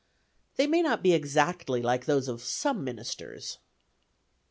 [0.55, 3.59] They may not be exactly like those of some ministers.